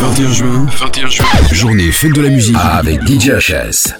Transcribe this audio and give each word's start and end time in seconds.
21 0.00 0.32
juin, 0.32 0.66
21 0.78 1.08
juin, 1.08 1.24
journée 1.52 1.90
fête 1.90 2.12
de 2.12 2.20
la 2.20 2.28
musique 2.28 2.56
avec 2.60 3.00
DJ 3.06 3.30
HS. 3.30 3.94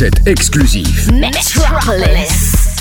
Set 0.00 0.26
exclusif. 0.26 1.10
Metropolis. 1.12 2.80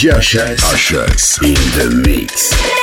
DJ 0.00 0.14
HS. 0.14 0.62
HS 0.62 1.42
in 1.42 1.52
the 1.76 2.02
mix. 2.02 2.79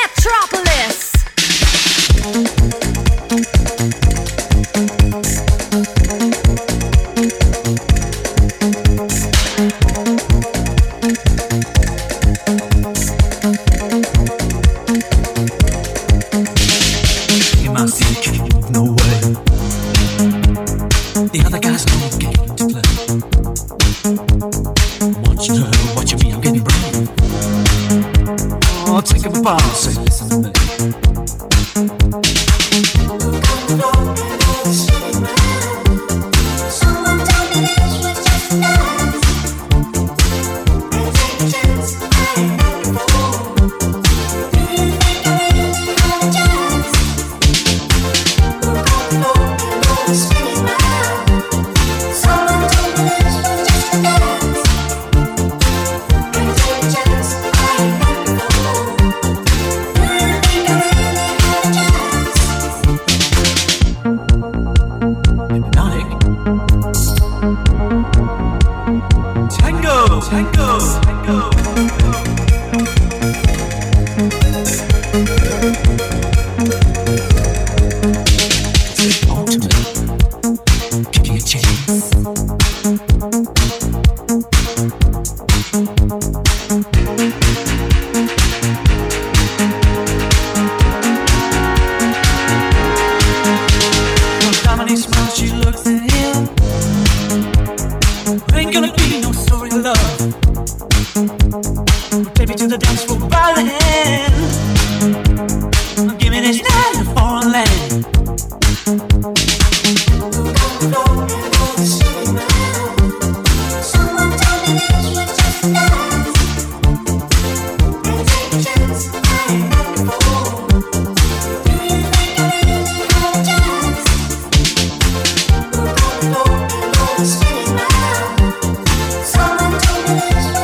Thank 130.07 130.56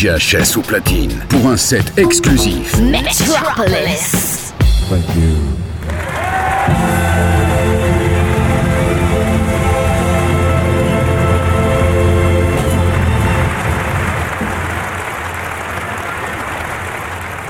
VHS 0.00 0.56
ou 0.56 0.62
platine 0.62 1.12
pour 1.28 1.46
un 1.50 1.58
set 1.58 1.92
exclusif. 1.98 2.78
Metropolis. 2.78 4.50
Thank 4.88 5.04
you. 5.14 5.36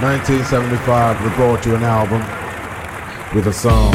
Nineteen 0.01 0.43
seventy 0.47 0.77
five, 0.79 1.23
we 1.23 1.31
brought 1.37 1.65
you 1.65 1.77
an 1.77 1.85
album 1.85 2.21
with 3.33 3.47
a 3.47 3.53
song. 3.53 3.95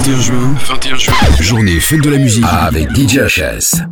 21 0.00 0.20
juin. 0.22 0.54
21 0.66 0.96
juin. 0.96 1.14
Journée 1.40 1.78
fête 1.78 2.00
de 2.00 2.08
la 2.08 2.16
musique 2.16 2.46
avec 2.48 2.88
DJ 2.96 3.18
HS. 3.18 3.84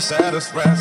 satisfied. 0.00 0.73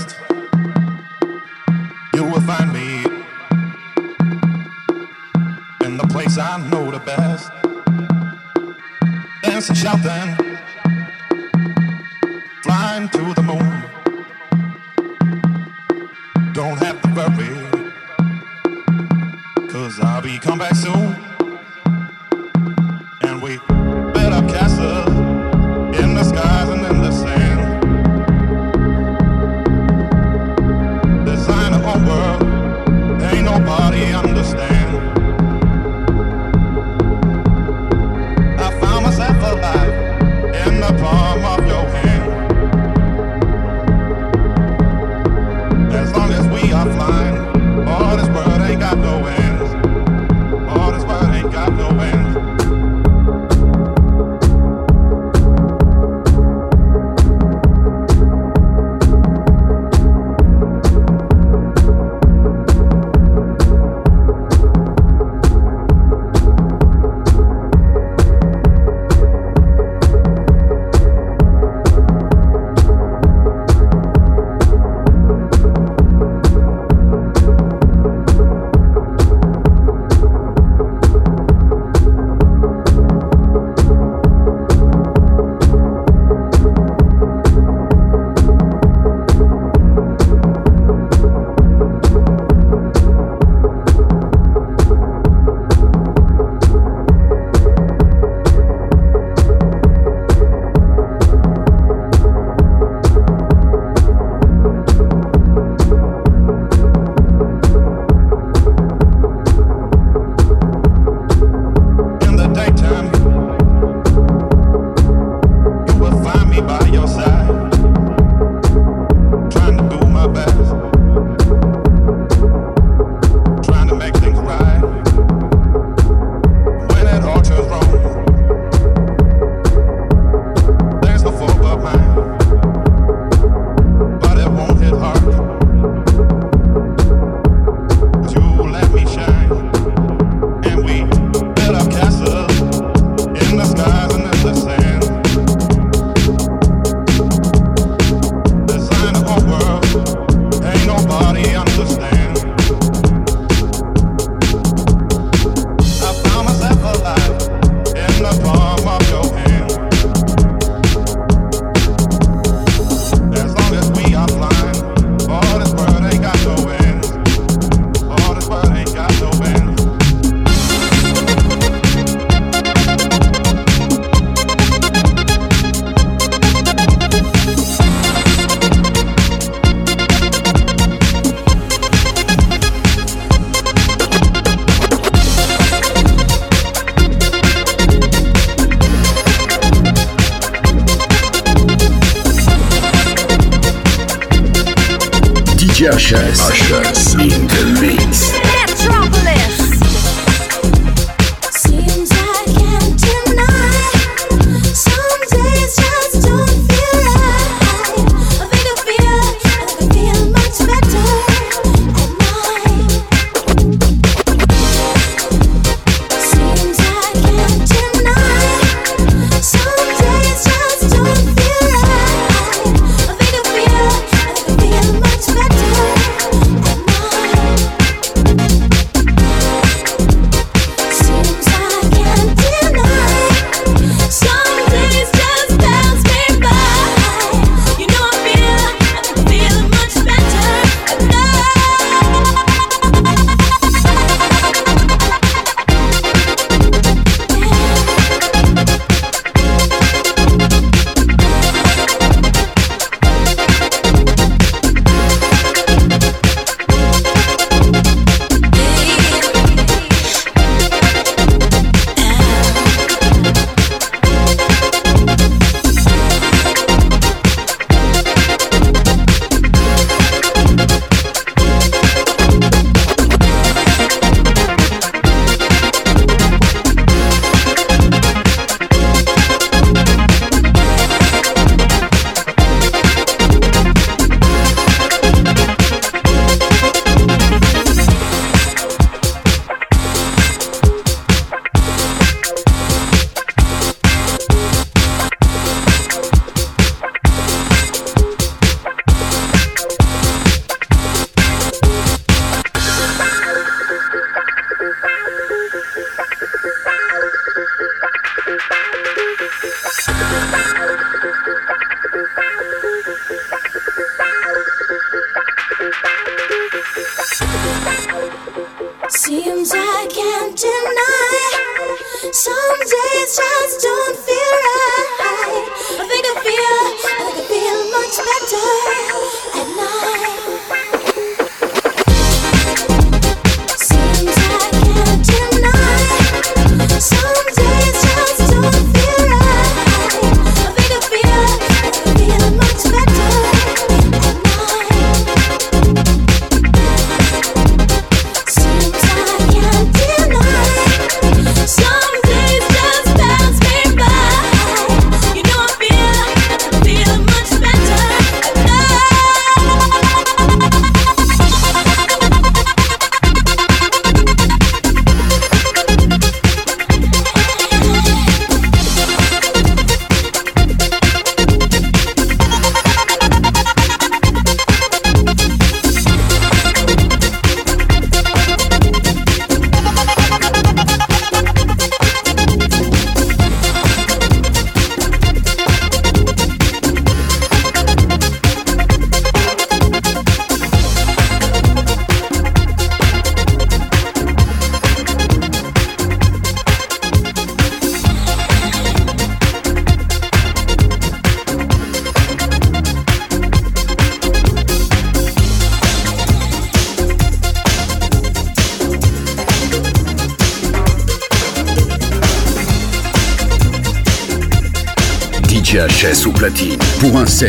HS 196.53 197.15
in 197.15 197.47
the. 197.47 198.42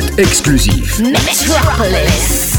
Set 0.00 0.18
exclusif. 0.18 0.98
Metropolis. 0.98 2.53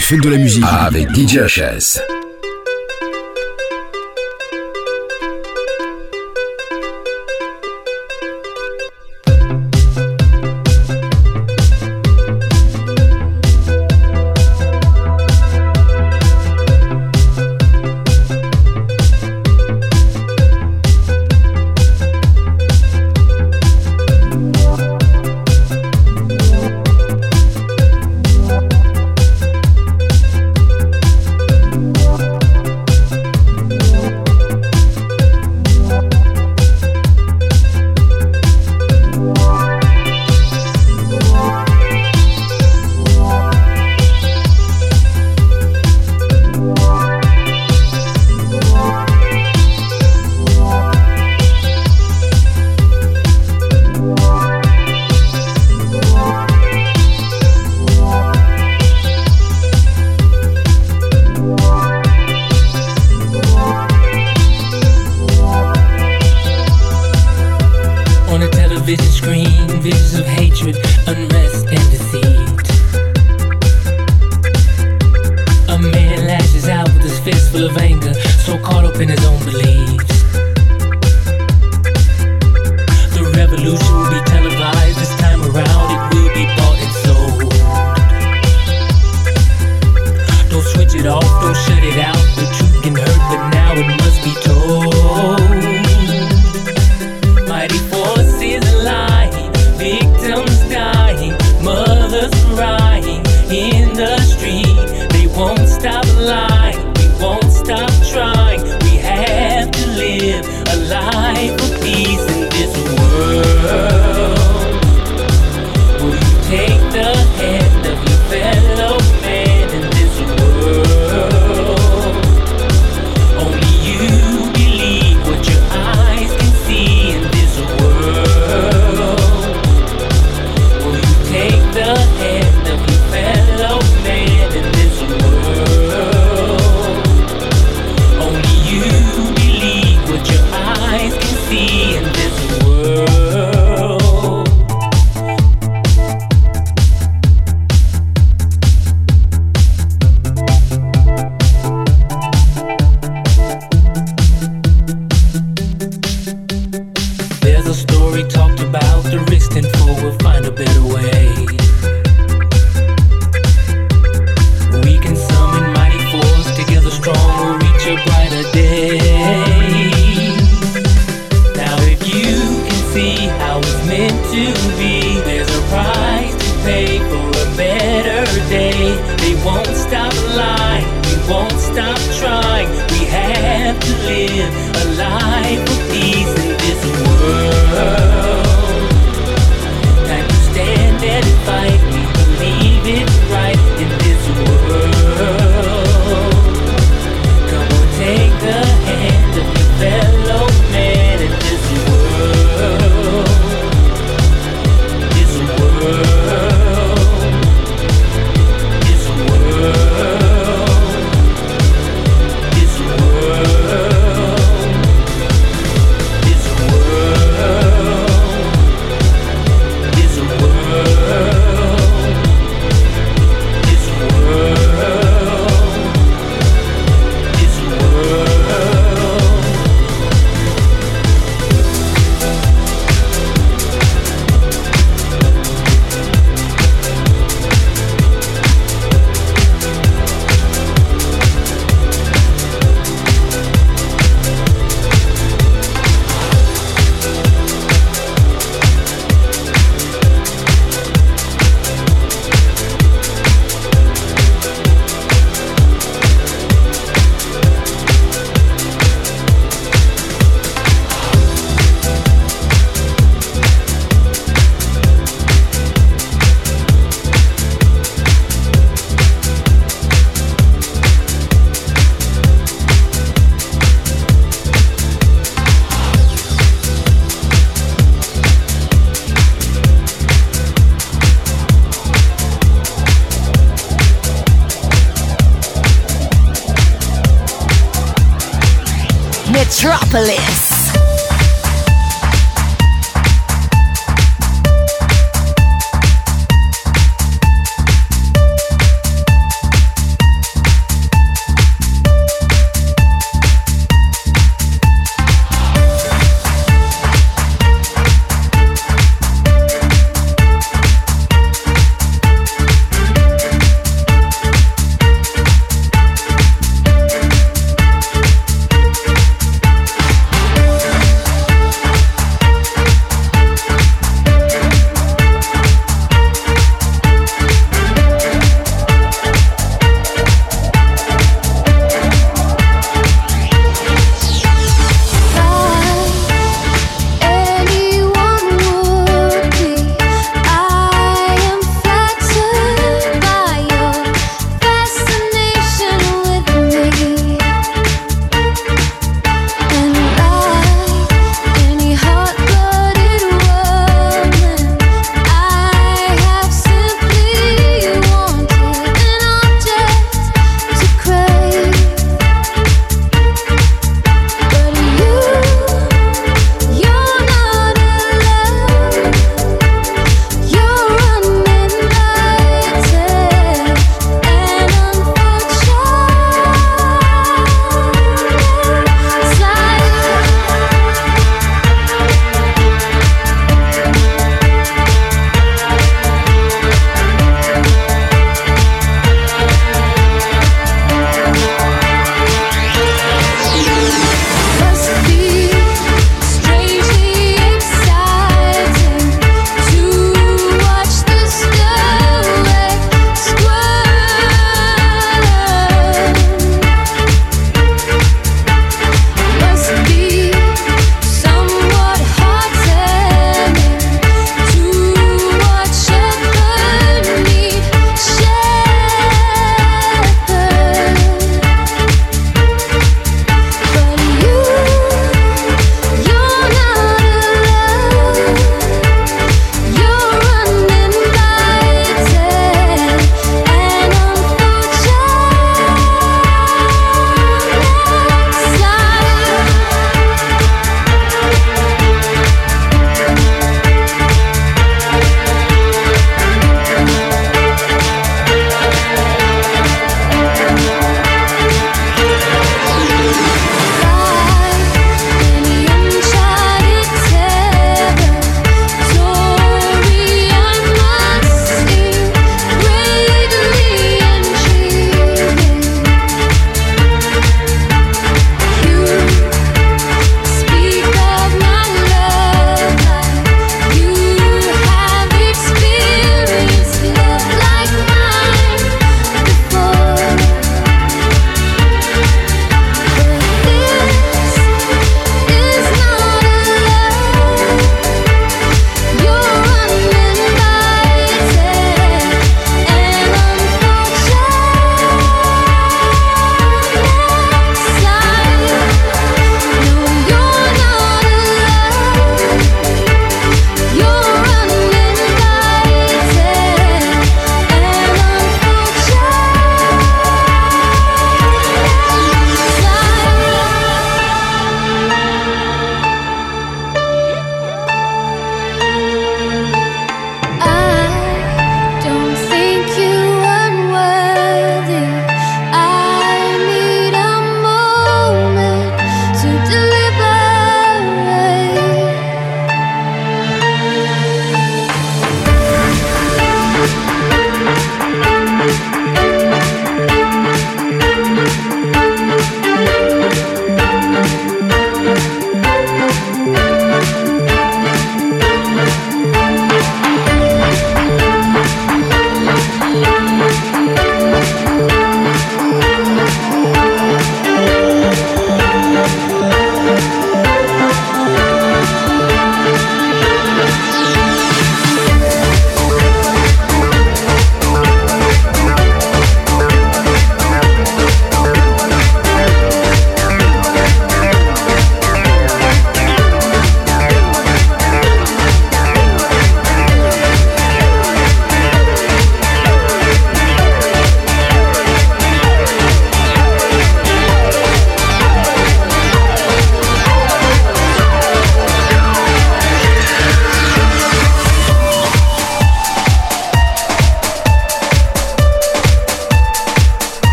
Journée 0.00 0.02
fête 0.02 0.22
de 0.22 0.28
la 0.30 0.38
musique 0.38 0.64
avec 0.66 1.08
DJ 1.14 1.38
HS. 1.38 2.09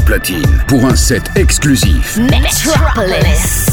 Platine 0.00 0.62
pour 0.66 0.84
un 0.86 0.96
set 0.96 1.22
exclusif. 1.36 2.16
Metropolis. 2.18 3.67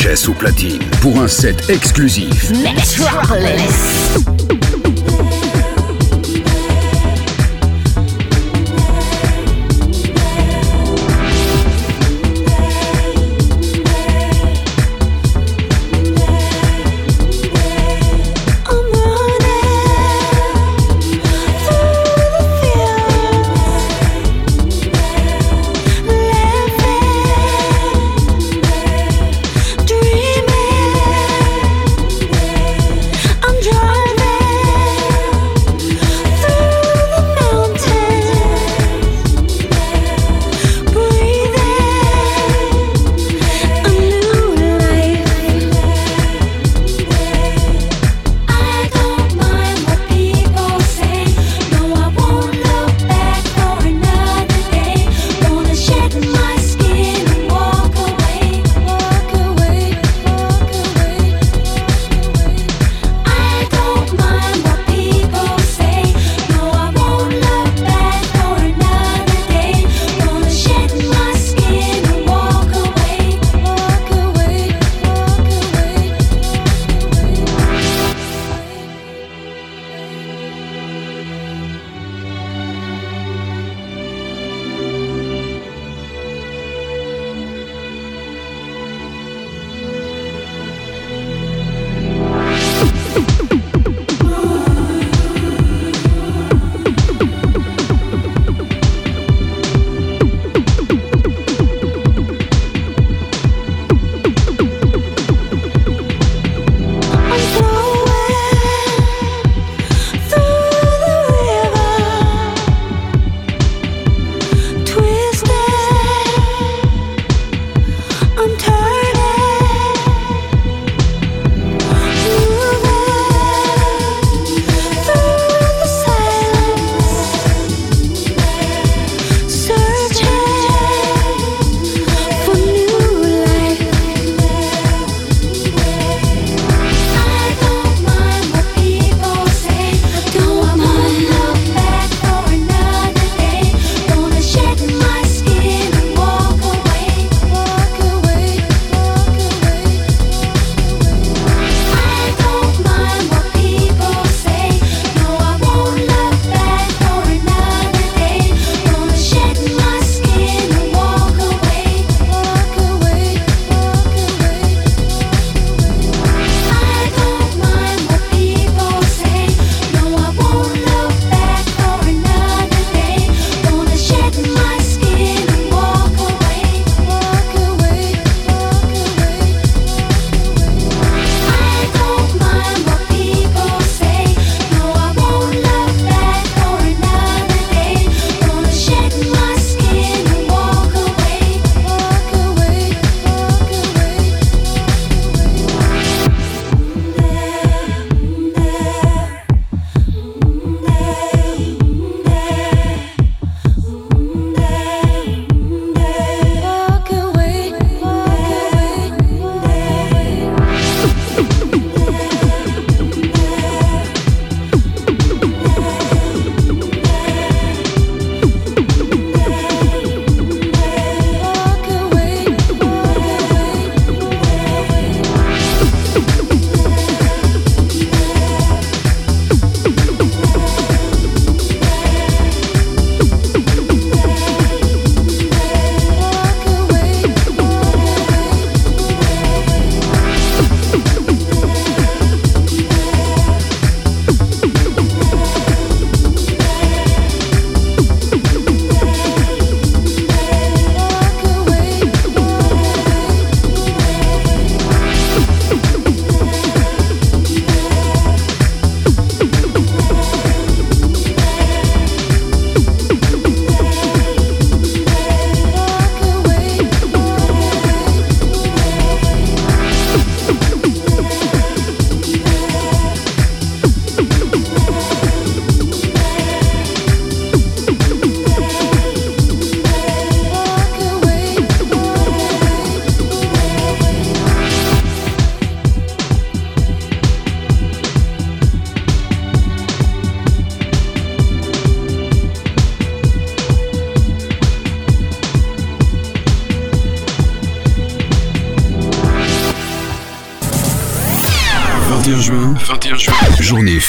DJ 0.00 0.06
HS 0.06 0.28
au 0.28 0.34
platine 0.34 0.78
pour 1.02 1.20
un 1.20 1.28
set 1.28 1.68
exclusif. 1.68 2.50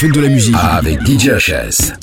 Fête 0.01 0.13
de 0.13 0.19
la 0.19 0.29
musique 0.29 0.55
avec 0.59 0.99
DJ 1.05 1.29
HS. 1.37 2.00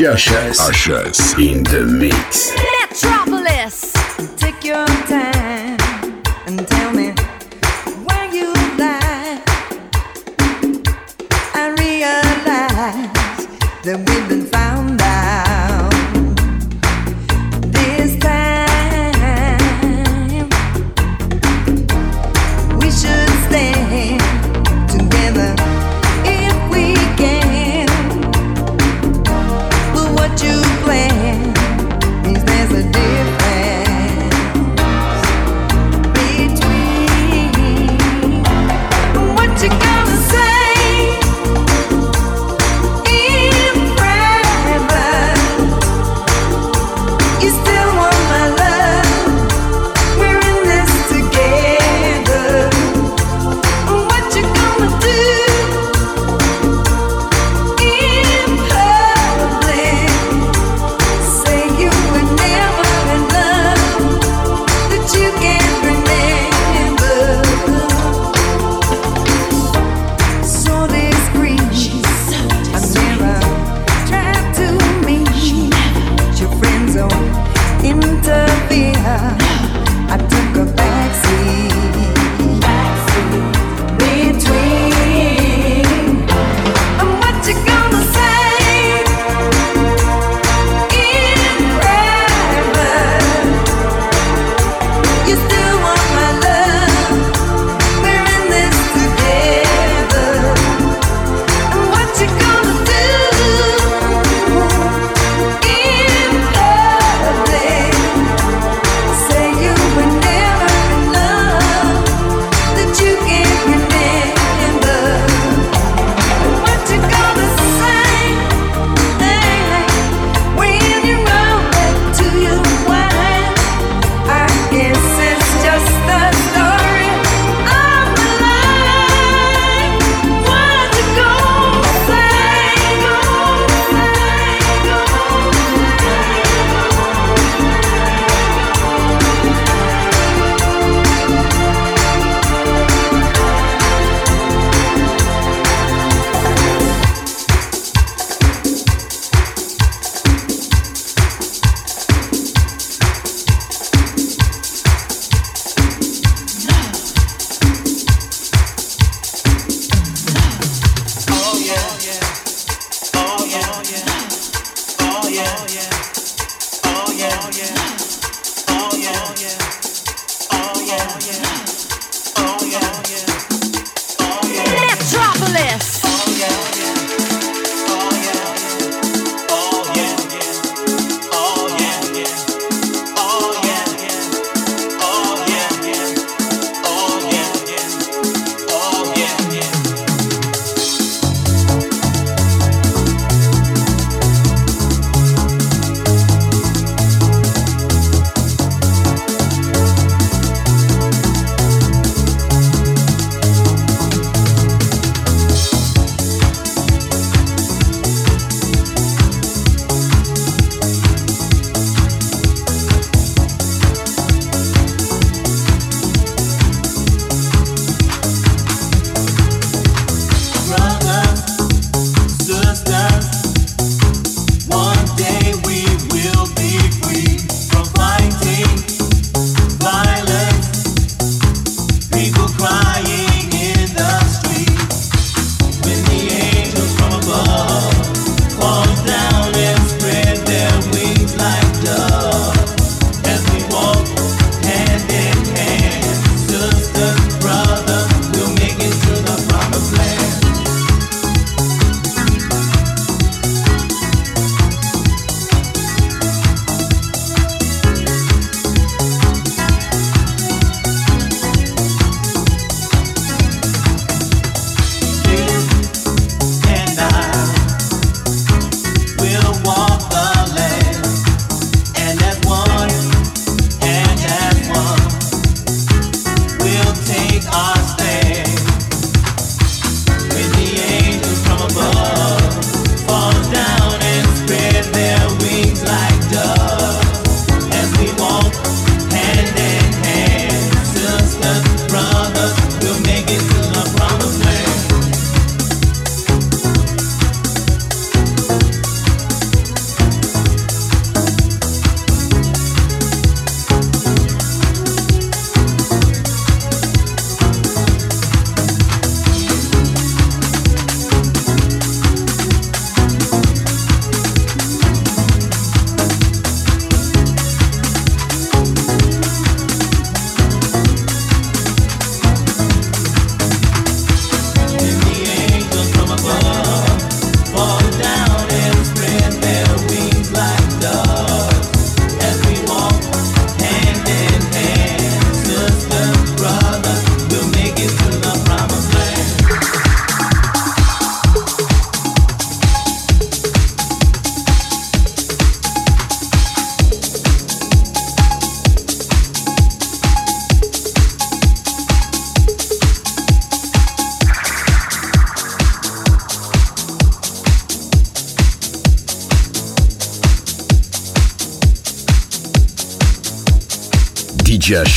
DJ 0.00 0.16
HS. 0.16 0.58
HS. 0.70 1.38
In 1.38 1.62
the 1.64 1.84
mix. 1.84 2.69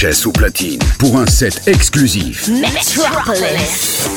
VHS 0.04 0.26
ou 0.26 0.32
platine 0.34 0.80
pour 1.00 1.18
un 1.18 1.26
set 1.26 1.66
exclusif. 1.66 2.50
Metropolis. 2.50 4.10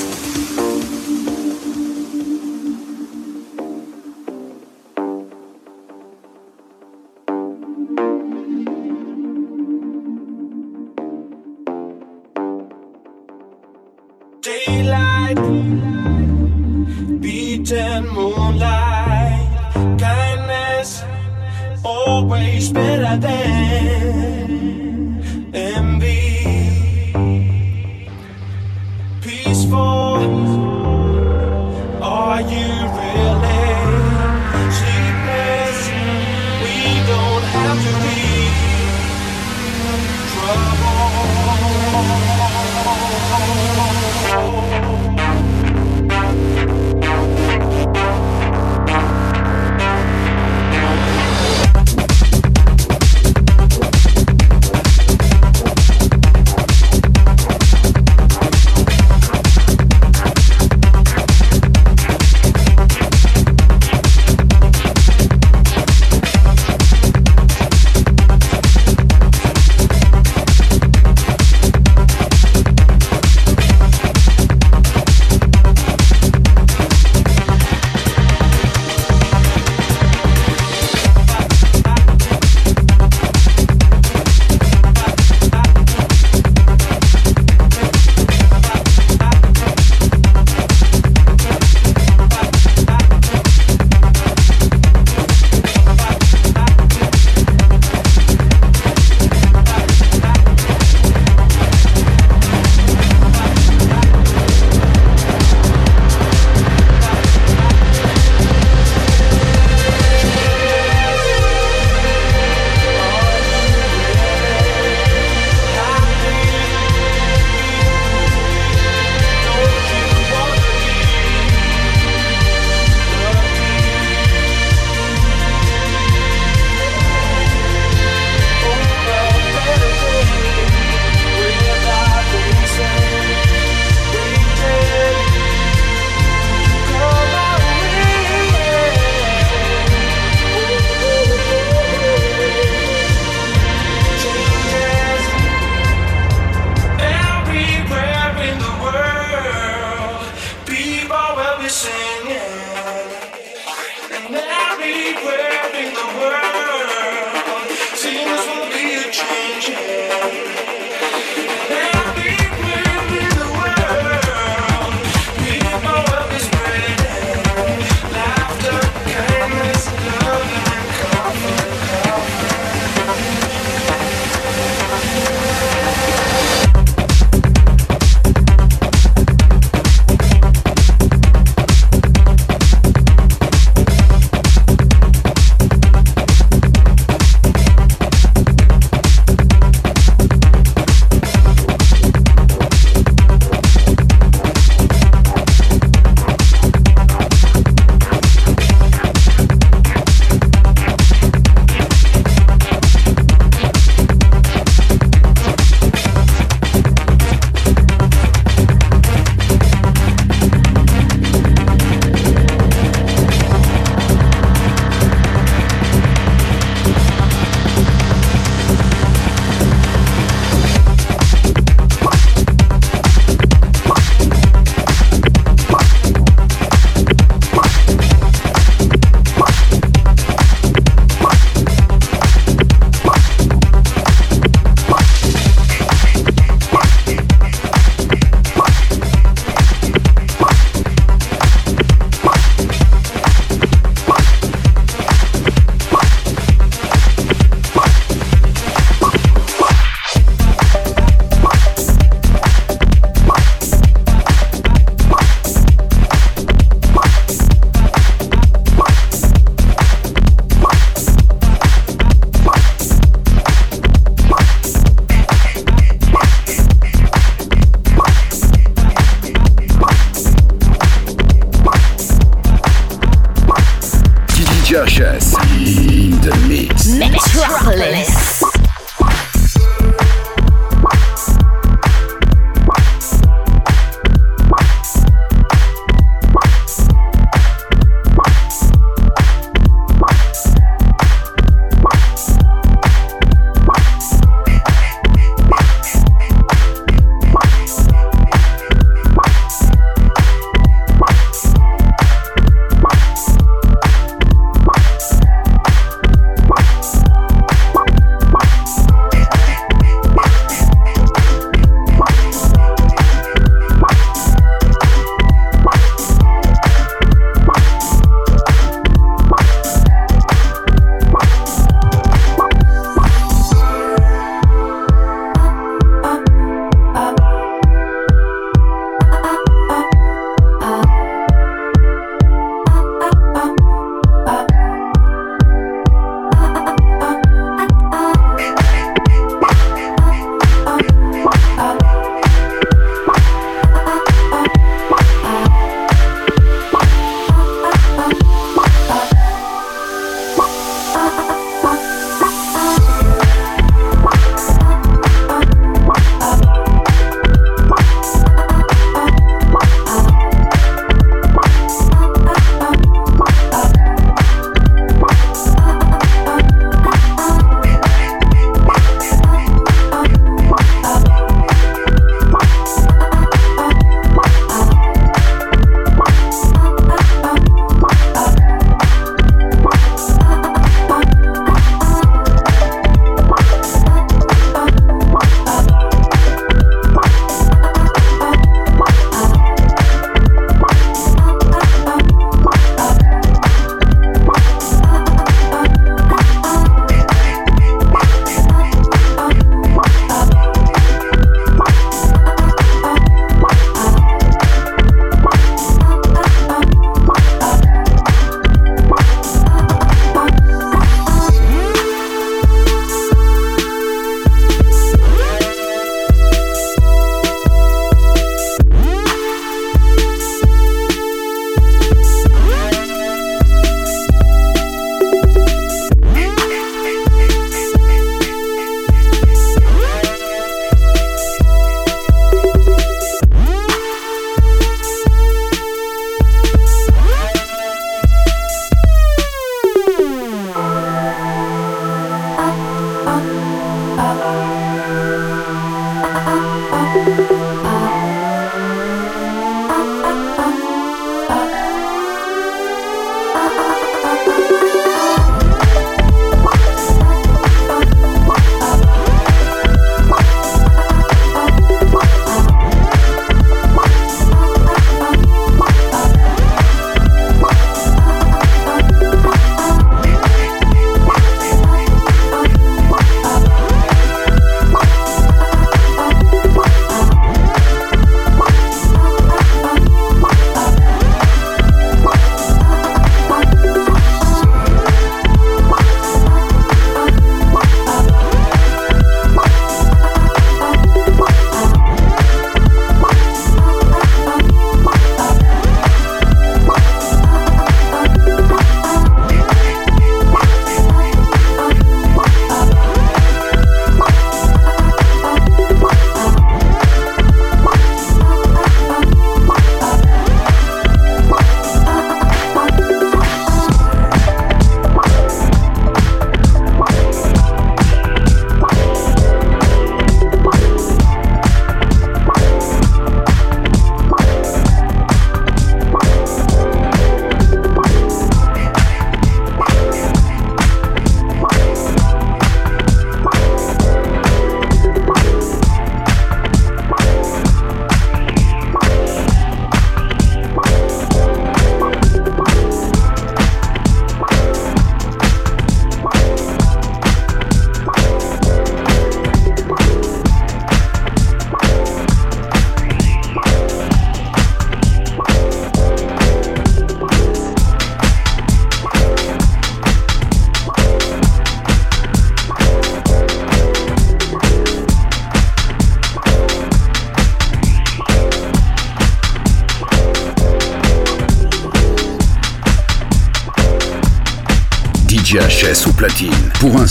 Daylight, 14.42 15.38
beat 17.20 17.72
and 17.72 18.08
moonlight, 18.08 19.48
kindness. 19.98 21.04
always 21.86 22.72
better 22.72 23.16
than 23.16 24.50
envy. 25.54 26.35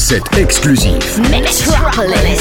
Set 0.05 0.37
exclusif. 0.37 1.17
Metropolis. 1.31 2.34